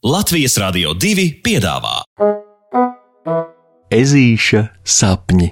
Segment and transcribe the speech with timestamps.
[0.00, 1.98] Latvijas Rādio 2 piedāvā
[3.92, 5.50] Ezīša sapņi.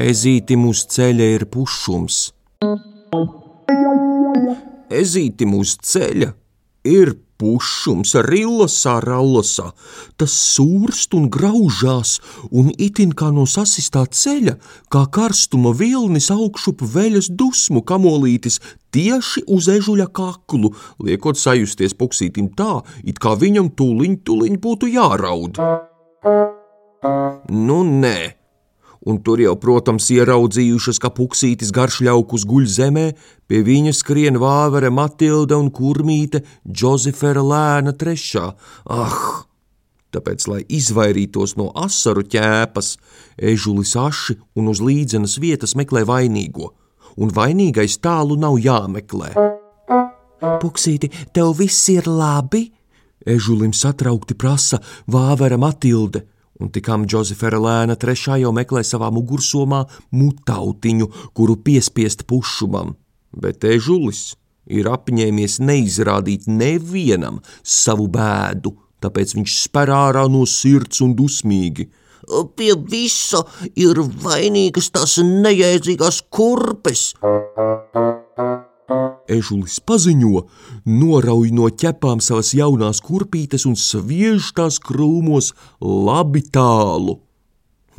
[0.00, 2.30] Ezītim uz ceļa ir pušums.
[4.88, 6.32] Ezītim uz ceļa
[6.84, 9.70] ir pušums, rillasā, rallasā.
[10.20, 12.18] Tas sūrst un graužās,
[12.52, 14.58] un itin kā no sasistā ceļa,
[14.92, 18.60] kā karstuma vilnis augšup veļas dusmu kamolītis
[18.94, 25.62] tieši uz ežuļa kaklu, liekot sajusties puksītim tā, it kā viņam tūliņ, tūliņ būtu jāraud.
[27.50, 28.39] Nu, nē
[29.06, 33.06] un tur jau, protams, ieraudzījušas, ka puksītis garš ļaukus guļ zemē,
[33.48, 38.50] pie viņa skrien vāvere Matilda un kurmīte Džozefera lēna trešā.
[38.90, 39.46] Ah!
[40.10, 42.96] Tāpēc, lai izvairītos no asaru ķēpas,
[43.38, 46.72] ežulis aši un uz līdzenas vietas meklē vainīgo,
[47.22, 49.30] un vainīgais tālu nav jāmeklē.
[50.60, 52.66] Puksīti, tev viss ir labi?
[53.22, 56.24] Ežulim satraukti prasa vāvera Matilde
[56.60, 59.84] un tikām Džozefera lēna trešā jau meklē savā mugursomā
[60.16, 62.94] mutautiņu, kuru piespiest pušumam,
[63.32, 64.34] bet ežulis
[64.70, 71.88] ir apņēmies neizrādīt nevienam savu bēdu, tāpēc viņš spēr ārā no sirds un dusmīgi.
[72.54, 73.40] Pie visa
[73.80, 77.14] ir vainīgas tās nejēdzīgās kurpes
[79.36, 80.44] ežulis paziņo,
[80.86, 87.20] norauj no ķepām savas jaunās kurpītes un sviež tās krūmos labi tālu.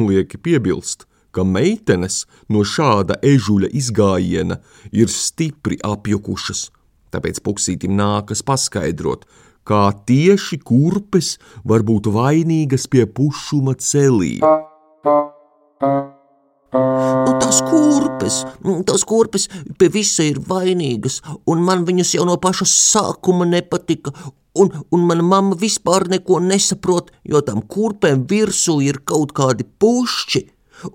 [0.01, 4.59] Lieki piebilst, ka meitenes no šāda ežuļa izgājiena
[4.91, 6.69] ir stipri apjukušas,
[7.13, 9.25] tāpēc puksītim nākas paskaidrot,
[9.67, 14.39] kā tieši kurpes var būt vainīgas pie pušuma celī.
[16.71, 17.59] Nu, tās
[18.21, 19.47] kurpes, nu, tās kurpes
[19.79, 24.13] pie visa ir vainīgas, un man viņas jau no paša sākuma nepatika.
[24.59, 30.41] Un, un mana mamma vispār neko nesaprot, jo tam kurpēm virsū ir kaut kādi pušķi.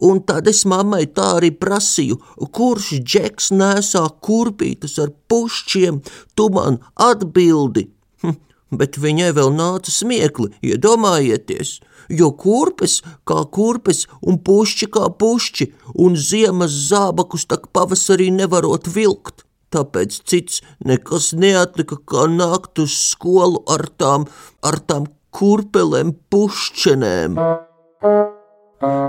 [0.02, 2.18] Un tad es mammai tā arī prasīju,
[2.52, 6.02] kurš džeks nesā kurpītes ar pušķiem,
[6.36, 7.86] tu man atbildi.
[8.24, 8.36] Hm,
[8.70, 11.78] bet viņai vēl nāca smiekli, iedomājieties,
[12.10, 15.70] jo kurpes kā kurpes un pušķi kā pušķi,
[16.02, 19.44] un ziemas zābakus tak pavasarī nevarot vilkt.
[19.74, 24.28] Tāpēc cits nekas neatlika, kā nākt uz skolu ar tām,
[24.62, 27.34] ar tām kurpelēm pušķenēm.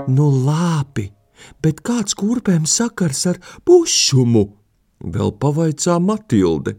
[0.08, 1.06] Nu labi,
[1.62, 4.44] bet kāds kurpēm sakars ar pušumu?
[4.98, 6.74] Vēl pavaicā Matilde.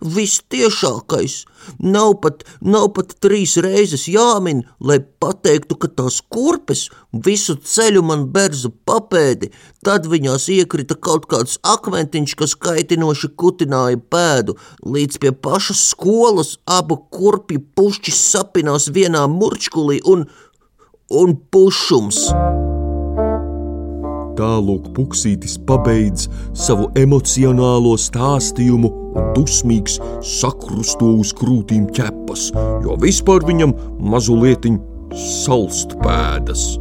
[0.00, 1.44] Vistiešākais.
[1.78, 8.24] Nav pat, nav pat trīs reizes jāmin, lai pateiktu, ka tās kurpes visu ceļu man
[8.32, 9.50] berza papēdi,
[9.84, 14.56] tad viņās iekrita kaut kāds akmentiņš, kas kaitinoši kutināja pēdu,
[14.88, 20.26] līdz pie pašas skolas abu kurpju pušķi sapinās vienā murčkulī un,
[21.12, 22.30] un pušums.
[24.40, 28.88] Tālāk puksītis pabeidz savu emocionālo stāstījumu
[29.20, 32.46] un dusmīgs sakrusto uz krūtīm ķepas,
[32.86, 34.78] jo vispār viņam mazulietiņ
[35.12, 36.78] salst pēdas.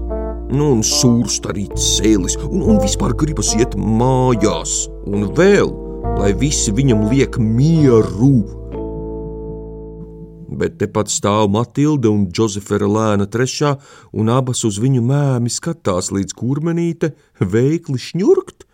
[0.49, 5.73] Nu, un sūrst arī cēlis, un, un vispār gribas iet mājās, un vēl,
[6.21, 8.39] lai visi viņam liek mieru
[10.59, 13.75] bet tepat stāv Matilde un Džozefera lēna trešā,
[14.13, 18.65] un abas uz viņu mēmi skatās līdz kurmenīte veikli šņurkt,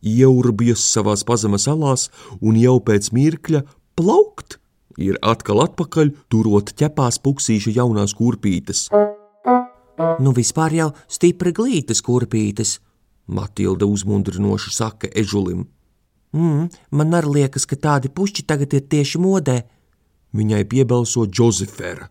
[0.00, 2.08] ieurbies savās pazemes alās
[2.40, 3.64] un jau pēc mirkļa
[4.00, 4.58] plaukt,
[5.00, 8.88] ir atkal atpakaļ, turot ķepās puksīša jaunās kurpītes.
[10.20, 12.78] Nu, vispār jau stipri glītas kurpītes,
[13.30, 15.68] Matilda uzmundrinoši saka ežulim.
[16.34, 19.56] Mm, man arī liekas, ka tādi pušķi tagad ir tieši modē
[20.36, 22.08] viņai piebalso Džozefera,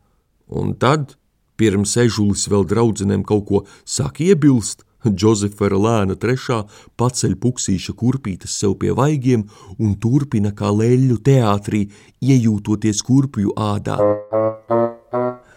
[0.50, 1.16] un tad,
[1.60, 6.57] pirms ežulis vēl draudzenēm kaut ko sāk iebilst, Džozefera lēna trešā
[7.00, 9.45] paceļ puksīša kurpītes sev pie vaigiem
[9.80, 11.86] un turpina kā leļu teātrī,
[12.19, 13.95] iejūtoties kurpju ādā.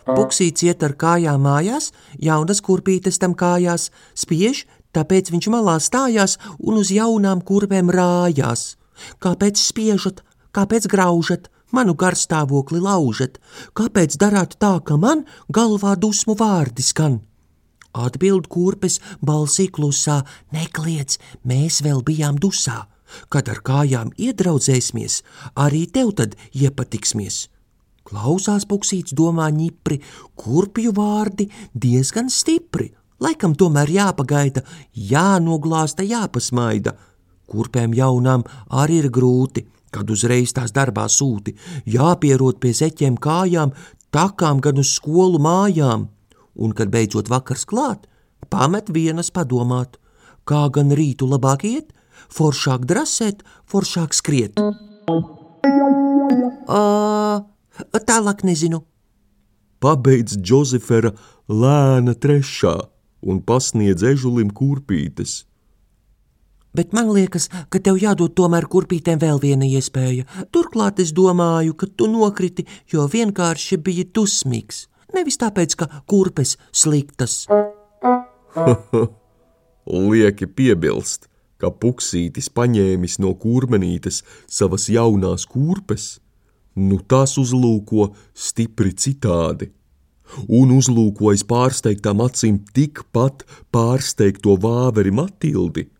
[0.06, 1.90] Puksīts iet ar kājām mājās,
[2.22, 8.76] jaunas kurpītes tam kājās, spiež, tāpēc viņš malā stājās un uz jaunām kurpēm rājās.
[9.22, 10.22] Kāpēc spiežat,
[10.54, 13.38] kāpēc graužat, manu garstāvokli laužat,
[13.76, 17.20] kāpēc darāt tā, ka man galvā dusmu vārdi skan?
[17.92, 20.22] Atbild kurpes balsī klusā,
[20.52, 22.86] nekliedz, mēs vēl bijām dusā.
[23.28, 25.18] Kad ar kājām iedraudzēsimies,
[25.60, 27.48] arī tev tad iepatiksimies.
[28.08, 30.00] Klausās puksīts, domā ņipri,
[30.40, 32.88] kurpju vārdi diezgan stipri.
[33.22, 34.64] Laikam tomēr jāpagaida,
[34.96, 36.96] jānoglāsta, jāpasmaida.
[37.52, 38.42] Kurpēm jaunām
[38.72, 41.54] arī ir grūti, kad uzreiz tās darbā sūti,
[41.86, 43.74] jāpierod pie zeķiem kājām,
[44.14, 46.08] takām gan uz skolu mājām.
[46.52, 48.08] Un, kad beidzot vakars klāt,
[48.52, 49.96] pamet vienas padomāt,
[50.44, 51.92] kā gan rītu labāk iet,
[52.32, 54.60] foršāk drasēt, foršāk skriet.
[56.68, 57.44] Uh,
[58.08, 58.82] tālāk nezinu.
[59.82, 61.10] Pabeidz Džozefera
[61.50, 62.76] lēna trešā
[63.22, 65.42] un pasniedz ežulim kurpītes.
[66.72, 70.24] Bet man liekas, ka tev jādod tomēr kurpītēm vēl viena iespēja.
[70.54, 74.86] Turklāt es domāju, ka tu nokriti, jo vienkārši biji dusmīgs.
[75.12, 77.44] Nevis tāpēc, ka kurpes sliktas.
[80.08, 81.28] Lieki piebilst,
[81.60, 86.20] ka puksītis paņēmis no kurmenītes savas jaunās kurpes,
[86.76, 89.68] nu tās uzlūko stipri citādi.
[90.48, 95.90] Un uzlūkojas pārsteigtām acīm tikpat pārsteigto vāveri Matildi.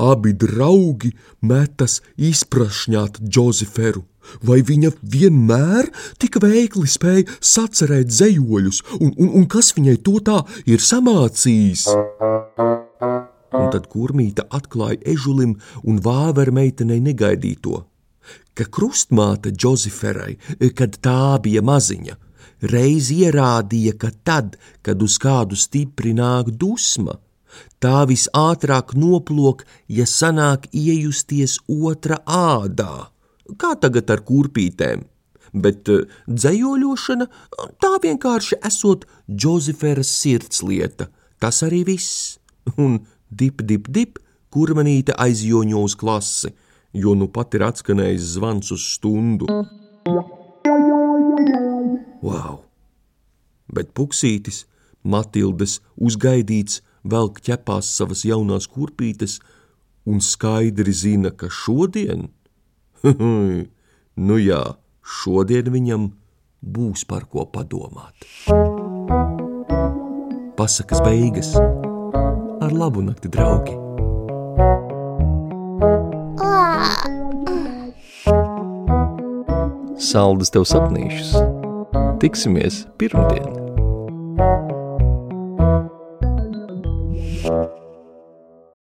[0.00, 1.12] Abi draugi
[1.42, 4.04] metas izprašņāt Džozeferu.
[4.40, 5.90] Vai viņa vienmēr
[6.20, 11.86] tik veikli spēja sacerēt zejoļus, un, un, un kas viņai to tā ir samācījis?
[13.54, 17.84] Un tad kurmīte atklāja ežulim un vāveru meitenei negaidīto,
[18.56, 20.38] ka krustmāte Džozeferai,
[20.78, 22.16] kad tā bija maziņa,
[22.72, 27.18] reiz ierādīja, ka tad, kad uz kādu stipri nāk dusma,
[27.82, 33.10] tā visātrāk noplok, ja sanāk iejusties otra ādā.
[33.60, 35.04] Kā tagad ar kurpītēm?
[35.54, 37.28] Bet uh, dzējoļošana
[37.82, 41.08] tā vienkārši esot Džozeferas sirdslieta.
[41.38, 42.38] Tas arī viss.
[42.80, 42.98] Un
[43.30, 44.18] dip, dip, dip,
[44.54, 46.50] kurmanīte aizjoņo uz klasi,
[46.94, 49.48] jo nu pat ir atskanējis zvans uz stundu.
[52.24, 52.62] Wow!
[53.74, 54.64] Bet puksītis,
[55.04, 59.38] Matildes uzgaidīts, velk ķepās savas jaunās kurpītes
[60.08, 62.28] un skaidri zina, ka šodien,
[64.28, 64.62] nu jā,
[65.04, 66.10] šodien viņam
[66.64, 68.28] būs par ko padomāt.
[70.56, 71.54] Pasakas beigas
[72.64, 73.80] ar labu nakti, draugi!
[80.04, 81.34] Saldus tev sapnīšus!
[82.22, 83.63] Tiksimies pirmdien!